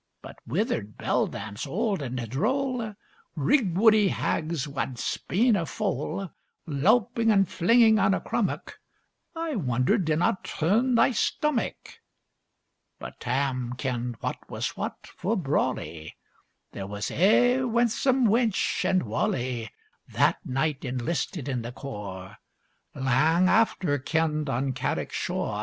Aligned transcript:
But 0.23 0.37
withered 0.47 0.97
beldams 0.97 1.67
old 1.67 2.01
and 2.01 2.17
droll, 2.27 2.95
Rigwoodie 3.37 4.07
hags 4.09 4.67
wad 4.67 4.97
spean 4.97 5.55
a 5.55 5.67
foal, 5.67 6.31
Lowping 6.65 7.29
and 7.29 7.47
flinging 7.47 7.99
on 7.99 8.15
a 8.15 8.19
crummock, 8.19 8.79
I 9.35 9.55
wonder 9.57 9.99
didna 9.99 10.39
turn 10.41 10.95
thy 10.95 11.11
stomach. 11.11 11.99
But 12.97 13.19
Tam 13.19 13.73
kenned 13.77 14.15
what 14.21 14.37
was 14.49 14.69
what 14.75 15.05
fu' 15.05 15.35
brawlie: 15.35 16.15
"There 16.71 16.87
was 16.87 17.11
ae 17.11 17.61
winsome 17.61 18.25
wench 18.25 18.83
and 18.83 19.03
walie," 19.03 19.69
That 20.09 20.43
night 20.43 20.81
inlisted 20.83 21.47
in 21.47 21.61
the 21.61 21.71
core 21.73 22.37
(Lang 22.95 23.47
after 23.47 23.99
kenned 23.99 24.49
on 24.49 24.73
Carrick 24.73 25.11
shore! 25.11 25.59